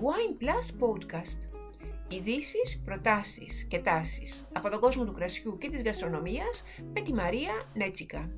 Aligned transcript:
Wine 0.00 0.36
Plus 0.42 0.66
Podcast. 0.80 1.38
Ειδήσεις, 2.08 2.80
προτάσεις 2.84 3.66
και 3.68 3.78
τάσεις 3.78 4.46
από 4.52 4.68
τον 4.68 4.80
κόσμο 4.80 5.04
του 5.04 5.12
κρασιού 5.12 5.58
και 5.58 5.68
της 5.68 5.82
γαστρονομίας 5.82 6.62
με 6.94 7.00
τη 7.00 7.12
Μαρία 7.12 7.52
Νέτσικα. 7.74 8.30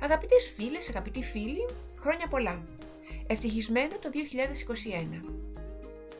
Αγαπητές 0.00 0.52
φίλες, 0.56 0.88
αγαπητοί 0.88 1.22
φίλοι, 1.22 1.68
χρόνια 1.98 2.26
πολλά. 2.28 2.62
Ευτυχισμένο 3.26 3.98
το 4.00 4.10
2021. 4.10 5.24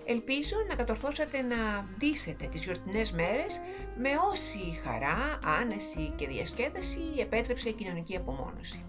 Ελπίζω 0.05 0.57
να 0.69 0.75
κατορθώσατε 0.75 1.43
να 1.43 1.89
ντύσετε 1.99 2.47
τις 2.47 2.65
γιορτινές 2.65 3.13
μέρες 3.13 3.61
με 3.99 4.09
όση 4.31 4.81
χαρά, 4.85 5.39
άνεση 5.61 6.13
και 6.17 6.27
διασκέδαση 6.27 7.01
επέτρεψε 7.19 7.69
η 7.69 7.73
κοινωνική 7.73 8.17
απομόνωση. 8.17 8.85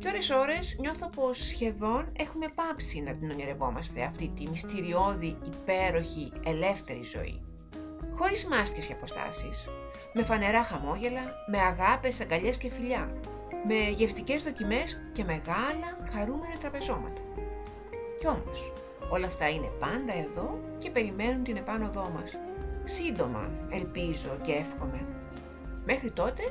Και 0.00 0.08
ώρες 0.08 0.30
ώρες 0.30 0.76
νιώθω 0.80 1.08
πως 1.08 1.38
σχεδόν 1.38 2.12
έχουμε 2.16 2.46
πάψει 2.54 3.00
να 3.00 3.14
την 3.14 3.30
ονειρευόμαστε 3.30 4.02
αυτή 4.02 4.32
τη 4.36 4.48
μυστηριώδη, 4.48 5.36
υπέροχη, 5.44 6.32
ελεύθερη 6.44 7.02
ζωή. 7.02 7.40
Χωρίς 8.12 8.46
μάσκες 8.46 8.86
και 8.86 8.92
αποστάσεις, 8.92 9.68
με 10.12 10.24
φανερά 10.24 10.62
χαμόγελα, 10.62 11.22
με 11.50 11.58
αγάπες, 11.58 12.20
αγκαλιές 12.20 12.56
και 12.58 12.70
φιλιά, 12.70 13.12
με 13.66 13.74
γευτικές 13.74 14.42
δοκιμές 14.42 15.10
και 15.12 15.24
μεγάλα 15.24 15.98
χαρούμενα 16.12 16.56
τραπεζώματα. 16.60 17.20
Κι 18.18 18.26
όμως, 18.26 18.72
όλα 19.10 19.26
αυτά 19.26 19.48
είναι 19.48 19.70
πάντα 19.78 20.12
εδώ 20.18 20.60
και 20.78 20.90
περιμένουν 20.90 21.44
την 21.44 21.56
επάνωδό 21.56 22.10
μας. 22.14 22.38
Σύντομα, 22.84 23.50
ελπίζω 23.70 24.38
και 24.42 24.52
εύχομαι. 24.52 25.06
Μέχρι 25.84 26.10
τότε, 26.10 26.42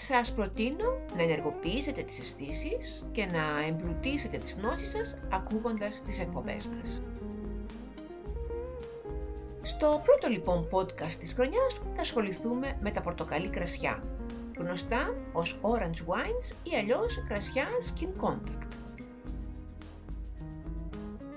σας 0.00 0.32
προτείνω 0.32 0.98
να 1.16 1.22
ενεργοποιήσετε 1.22 2.02
τις 2.02 2.18
αισθήσεις 2.18 3.04
και 3.12 3.26
να 3.26 3.66
εμπλουτίσετε 3.68 4.36
τις 4.36 4.56
γνώσεις 4.60 4.90
σας 4.90 5.16
ακούγοντας 5.32 6.02
τις 6.04 6.20
εκπομπές 6.20 6.66
μας. 6.66 7.02
Στο 9.62 10.02
πρώτο 10.04 10.28
λοιπόν 10.28 10.68
podcast 10.70 11.14
της 11.20 11.32
χρονιάς 11.32 11.80
θα 11.94 12.00
ασχοληθούμε 12.00 12.78
με 12.80 12.90
τα 12.90 13.00
πορτοκαλί 13.00 13.48
κρασιά, 13.48 14.02
γνωστά 14.58 15.14
ως 15.32 15.58
Orange 15.62 16.00
Wines 16.06 16.54
ή 16.62 16.76
αλλιώς 16.76 17.24
κρασιά 17.28 17.66
Skin 17.88 18.24
Contact. 18.24 18.66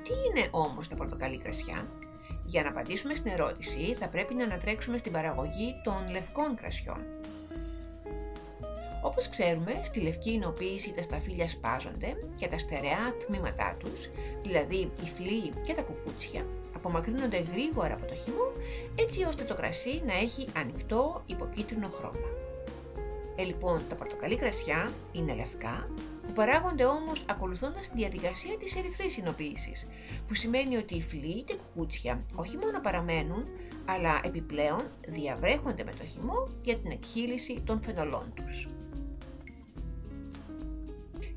Τι 0.04 0.14
είναι 0.30 0.48
όμως 0.52 0.88
τα 0.88 0.96
πορτοκαλί 0.96 1.38
κρασιά; 1.38 1.88
Για 2.46 2.64
να 2.64 2.70
απαντήσουμε 2.70 3.16
στην 3.16 3.32
ερώτηση 3.32 3.96
θα 3.96 4.08
πρέπει 4.08 4.34
να 4.34 4.44
ανατρέξουμε 4.44 4.98
στην 4.98 5.12
παραγωγή 5.12 5.74
των 5.84 6.10
λευκών 6.12 6.56
κρασιών, 6.56 7.02
όπως 9.06 9.30
ξέρουμε, 9.30 9.82
στη 9.84 10.00
λευκή 10.00 10.32
εινοποίηση 10.32 10.94
τα 10.94 11.04
σταφύλια 11.04 11.48
σπάζονται 11.48 12.18
και 12.36 12.48
τα 12.48 12.58
στερεά 12.58 13.16
τμήματά 13.26 13.76
τους, 13.80 14.10
δηλαδή 14.44 14.92
η 15.04 15.08
φλή 15.16 15.52
και 15.66 15.74
τα 15.74 15.82
κουκούτσια, 15.82 16.46
απομακρύνονται 16.76 17.40
γρήγορα 17.40 17.94
από 17.94 18.06
το 18.06 18.16
χυμό, 18.16 18.52
έτσι 18.96 19.24
ώστε 19.24 19.44
το 19.44 19.54
κρασί 19.54 20.02
να 20.06 20.14
έχει 20.14 20.48
ανοιχτό 20.58 21.24
υποκίτρινο 21.26 21.90
χρώμα. 21.90 22.28
Ε, 23.36 23.44
λοιπόν, 23.44 23.82
τα 23.90 23.96
πορτοκαλί 23.96 24.36
κρασιά 24.36 24.92
είναι 25.12 25.34
λευκά, 25.34 25.88
που 26.28 26.34
παράγονται 26.34 26.86
όμως 26.86 27.24
ακολουθώντας 27.26 27.90
τη 27.90 27.98
διαδικασία 27.98 28.58
της 28.58 28.76
ερυθρής 28.76 29.18
εινοποίησης, 29.18 29.86
που 30.28 30.34
σημαίνει 30.34 30.78
ότι 30.78 30.96
οι 30.96 31.02
φλοί 31.02 31.42
και 31.44 31.56
κουκούτσια 31.56 32.22
όχι 32.36 32.58
μόνο 32.58 32.80
παραμένουν, 32.82 33.44
αλλά 33.86 34.22
επιπλέον 34.24 34.82
διαβρέχονται 35.08 35.84
με 35.84 35.92
το 35.92 36.06
χυμό 36.06 36.48
για 36.62 36.76
την 36.76 36.92
εκχύληση 36.92 37.62
των 37.66 37.82
φαινολών 37.82 38.34
τους. 38.36 38.68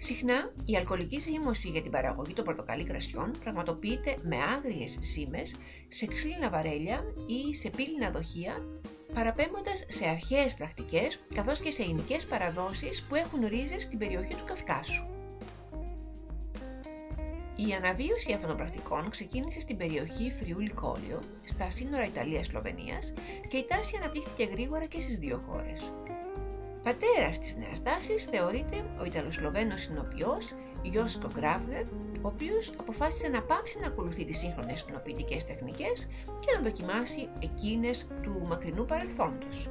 Συχνά 0.07 0.53
η 0.65 0.77
αλκοολική 0.77 1.21
ζύμωση 1.21 1.69
για 1.69 1.83
την 1.83 1.91
παραγωγή 1.91 2.33
των 2.33 2.45
πορτοκαλί 2.45 2.85
κρασιών 2.85 3.31
πραγματοποιείται 3.41 4.17
με 4.23 4.37
άγριες 4.37 4.99
σήμες 5.01 5.57
σε 5.89 6.07
ξύλινα 6.07 6.51
βαρέλια 6.51 7.05
ή 7.27 7.55
σε 7.55 7.71
πύληνα 7.71 8.11
δοχεία, 8.11 8.55
παραπέμποντας 9.15 9.85
σε 9.89 10.07
αρχαίες 10.07 10.55
πρακτικές 10.55 11.19
καθώς 11.35 11.59
και 11.59 11.71
σε 11.71 11.83
ελληνικές 11.83 12.27
παραδόσεις 12.27 13.03
που 13.03 13.15
έχουν 13.15 13.47
ρίζες 13.47 13.83
στην 13.83 13.99
περιοχή 13.99 14.35
του 14.35 14.45
Καυκάσου. 14.45 15.07
Η 17.57 17.73
αναβίωση 17.73 18.33
αυτών 18.33 18.49
των 18.49 18.57
πρακτικών 18.57 19.11
ξεκίνησε 19.11 19.61
στην 19.61 19.77
περιοχή 19.77 20.33
Φριούλη 20.39 20.71
Κόλιο, 20.71 21.21
στα 21.45 21.71
σύνορα 21.71 22.05
Ιταλίας-Σλοβενίας 22.05 23.13
και 23.49 23.57
η 23.57 23.65
τάση 23.69 23.97
αναπτύχθηκε 23.97 24.45
γρήγορα 24.45 24.85
και 24.85 25.01
στις 25.01 25.19
δύο 25.19 25.43
χώρες. 25.47 25.93
Πατέρας 26.87 27.39
της 27.39 27.57
νέας 27.57 27.83
τάσης 27.83 28.25
θεωρείται 28.25 28.85
ο 29.01 29.05
Ιταλοσλοβαίνος 29.05 29.81
συνοποιός 29.81 30.55
Γιώσκο 30.83 31.29
Γκράβνερ, 31.35 31.83
ο 32.23 32.29
οποίος 32.29 32.73
αποφάσισε 32.77 33.29
να 33.29 33.43
πάψει 33.43 33.79
να 33.79 33.87
ακολουθεί 33.87 34.25
τις 34.25 34.39
σύγχρονες 34.39 34.85
συνοποιητικές 34.87 35.45
τεχνικές 35.45 36.09
και 36.41 36.53
να 36.55 36.63
δοκιμάσει 36.63 37.29
εκείνες 37.39 38.07
του 38.23 38.43
μακρινού 38.49 38.85
παρελθόντος. 38.85 39.69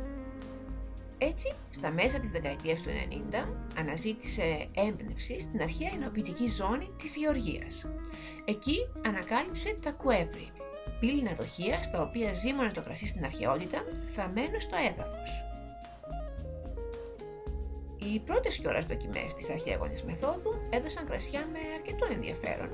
Έτσι, 1.18 1.52
στα 1.70 1.92
μέσα 1.92 2.20
της 2.20 2.32
δεκαετίας 2.32 2.82
του 2.82 2.90
90, 2.90 3.48
αναζήτησε 3.78 4.68
έμπνευση 4.74 5.40
στην 5.40 5.62
αρχαία 5.62 5.92
ενοποιητική 5.94 6.48
ζώνη 6.48 6.90
της 6.98 7.16
Γεωργίας. 7.16 7.86
Εκεί 8.46 8.78
ανακάλυψε 9.06 9.76
τα 9.82 9.92
κουέβρι, 9.92 10.52
πύληνα 11.00 11.34
δοχεία 11.34 11.84
στα 11.84 12.02
οποία 12.02 12.34
ζήμωνε 12.34 12.72
το 12.72 12.82
κρασί 12.82 13.08
στην 13.08 13.24
αρχαιότητα, 13.26 13.84
θαμένο 14.16 14.60
στο 14.60 14.76
έδαφος. 14.90 15.45
Οι 18.14 18.20
πρώτες 18.20 18.58
κιόλας 18.58 18.86
δοκιμές 18.86 19.34
της 19.34 19.50
αρχαίγονη 19.50 20.02
μεθόδου 20.06 20.62
έδωσαν 20.70 21.06
κρασιά 21.06 21.48
με 21.52 21.60
αρκετό 21.76 22.08
ενδιαφέρον, 22.14 22.70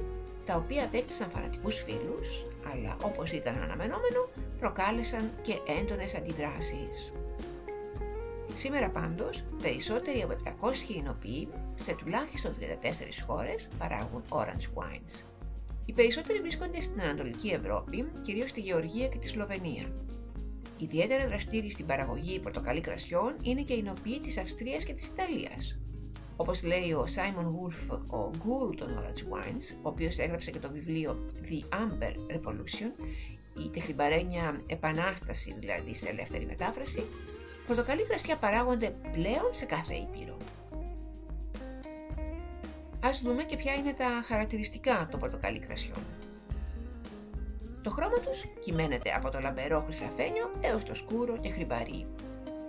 τα 0.45 0.55
οποία 0.55 0.83
απέκτησαν 0.83 1.29
φανατικούς 1.29 1.81
φίλους, 1.81 2.43
αλλά 2.71 2.95
όπως 3.03 3.31
ήταν 3.31 3.55
αναμενόμενο, 3.63 4.29
προκάλεσαν 4.59 5.31
και 5.41 5.57
έντονες 5.79 6.15
αντιδράσεις. 6.15 7.11
Σήμερα 8.55 8.89
πάντως, 8.89 9.43
περισσότεροι 9.61 10.21
από 10.21 10.33
700 10.33 10.95
εινοποιοί 10.95 11.47
σε 11.73 11.93
τουλάχιστον 11.93 12.55
34 12.59 13.23
χώρες 13.27 13.67
παράγουν 13.77 14.23
orange 14.29 14.79
wines. 14.79 15.23
Οι 15.85 15.93
περισσότεροι 15.93 16.39
βρίσκονται 16.41 16.81
στην 16.81 17.01
Ανατολική 17.01 17.49
Ευρώπη, 17.49 18.11
κυρίως 18.23 18.49
στη 18.49 18.59
Γεωργία 18.59 19.07
και 19.07 19.17
τη 19.17 19.27
Σλοβενία. 19.27 19.85
Ιδιαίτερα 20.81 21.27
δραστήριοι 21.27 21.71
στην 21.71 21.85
παραγωγή 21.85 22.39
πορτοκαλί 22.39 22.81
κρασιών 22.81 23.35
είναι 23.41 23.61
και 23.61 23.73
οι 23.73 23.81
νοποιοί 23.81 24.19
της 24.19 24.37
Αυστρίας 24.37 24.83
και 24.83 24.93
της 24.93 25.05
Ιταλίας. 25.05 25.79
Όπως 26.35 26.63
λέει 26.63 26.91
ο 26.91 27.05
Simon 27.15 27.45
Wolf, 27.45 27.97
ο 28.09 28.31
γκούρου 28.37 28.69
των 28.69 28.87
Orange 28.87 29.33
Wines, 29.33 29.75
ο 29.81 29.89
οποίος 29.89 30.17
έγραψε 30.17 30.51
και 30.51 30.59
το 30.59 30.71
βιβλίο 30.71 31.27
The 31.43 31.75
Amber 31.75 32.11
Revolution, 32.35 33.05
η 33.65 33.69
τεχνιμπαρένια 33.69 34.61
επανάσταση 34.67 35.53
δηλαδή 35.59 35.95
σε 35.95 36.09
ελεύθερη 36.09 36.45
μετάφραση, 36.45 37.03
πορτοκαλί 37.67 38.05
κρασιά 38.05 38.35
παράγονται 38.35 38.95
πλέον 39.11 39.49
σε 39.51 39.65
κάθε 39.65 39.95
ήπειρο. 39.95 40.37
Ας 43.03 43.21
δούμε 43.21 43.43
και 43.43 43.57
ποια 43.57 43.73
είναι 43.73 43.93
τα 43.93 44.23
χαρακτηριστικά 44.25 45.07
των 45.11 45.19
πορτοκαλί 45.19 45.59
κρασιών. 45.59 46.20
Το 47.83 47.89
χρώμα 47.89 48.17
τους 48.17 48.45
κυμαίνεται 48.59 49.11
από 49.15 49.29
το 49.29 49.39
λαμπερό 49.39 49.81
χρυσαφένιο 49.81 50.51
έως 50.61 50.83
το 50.83 50.93
σκούρο 50.93 51.37
και 51.37 51.49
χρυμπαρί. 51.49 52.05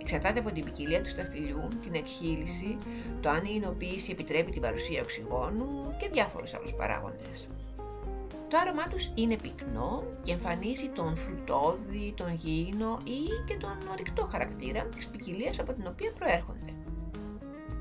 Εξαρτάται 0.01 0.39
από 0.39 0.51
την 0.51 0.63
ποικιλία 0.63 1.01
του 1.01 1.09
σταφυλιού, 1.09 1.67
την 1.83 1.93
εκχύληση, 1.93 2.77
το 3.21 3.29
αν 3.29 3.45
η 3.45 3.51
εινοποίηση 3.53 4.11
επιτρέπει 4.11 4.51
την 4.51 4.61
παρουσία 4.61 5.01
οξυγόνου 5.01 5.95
και 5.97 6.09
διάφορους 6.09 6.53
άλλους 6.53 6.73
παράγοντες. 6.73 7.47
Το 8.47 8.57
άρωμά 8.61 8.87
τους 8.87 9.11
είναι 9.15 9.35
πυκνό 9.35 10.03
και 10.23 10.31
εμφανίζει 10.31 10.89
τον 10.89 11.17
φρουτόδι, 11.17 12.13
τον 12.17 12.33
γήινο 12.33 12.97
ή 13.03 13.45
και 13.47 13.57
τον 13.57 13.77
ορυκτό 13.91 14.25
χαρακτήρα 14.25 14.83
της 14.83 15.07
ποικιλίας 15.07 15.59
από 15.59 15.73
την 15.73 15.87
οποία 15.87 16.11
προέρχονται. 16.19 16.73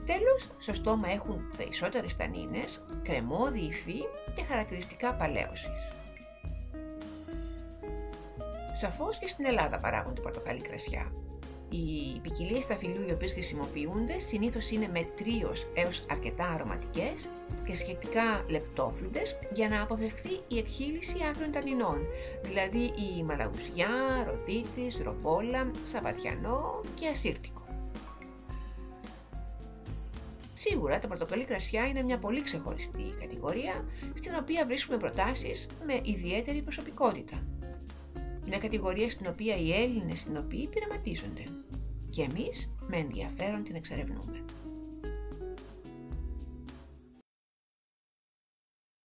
Τέλος, 0.07 0.49
στο 0.59 0.73
στόμα 0.73 1.09
έχουν 1.09 1.53
περισσότερες 1.57 2.17
τανίνες, 2.17 2.81
κρεμόδι 3.03 3.61
υφή 3.61 4.01
και 4.35 4.43
χαρακτηριστικά 4.43 5.15
παλαίωσης. 5.15 6.02
Σαφώς 8.73 9.19
και 9.19 9.29
στην 9.29 9.45
Ελλάδα 9.45 9.79
παράγονται 9.79 10.21
πορτοκαλί 10.21 10.61
κρασιά. 10.61 11.13
Οι 11.69 12.21
ποικιλίε 12.21 12.61
σταφυλιού 12.61 13.09
οι 13.09 13.13
οποίες 13.13 13.33
χρησιμοποιούνται 13.33 14.19
συνήθως 14.19 14.71
είναι 14.71 14.89
με 14.93 15.03
τρίω 15.17 15.53
έως 15.75 16.07
αρκετά 16.11 16.45
αρωματικές 16.45 17.29
και 17.67 17.75
σχετικά 17.75 18.45
λεπτόφλουτες 18.49 19.39
για 19.53 19.69
να 19.69 19.83
αποφευχθεί 19.83 20.41
η 20.49 20.59
εκχύληση 20.59 21.17
άγριων 21.29 21.53
τανινών, 21.53 21.99
δηλαδή 22.43 22.79
η 22.79 23.23
μαλαγουσιά, 23.23 23.89
ροτίτη, 24.27 25.03
ρομπόλα, 25.03 25.71
σαβατιανό 25.85 26.81
και 26.95 27.09
ασύρτικο. 27.09 27.61
Σίγουρα 30.55 30.99
τα 30.99 31.09
πορτοκαλί 31.09 31.45
κρασιά 31.45 31.87
είναι 31.87 32.03
μια 32.03 32.19
πολύ 32.19 32.41
ξεχωριστή 32.41 33.15
κατηγορία 33.21 33.85
στην 34.15 34.33
οποία 34.41 34.67
βρίσκουμε 34.67 34.99
προτάσεις 34.99 35.67
με 35.87 36.01
ιδιαίτερη 36.03 36.63
προσωπικότητα 36.63 37.43
μια 38.47 38.59
κατηγορία 38.59 39.11
στην 39.11 39.27
οποία 39.27 39.57
οι 39.57 39.73
Έλληνες 39.73 40.19
συνοποιοί 40.19 40.69
πειραματίζονται 40.69 41.43
και 42.11 42.23
εμείς 42.23 42.75
με 42.87 42.97
ενδιαφέρον 42.97 43.63
την 43.63 43.75
εξερευνούμε. 43.75 44.45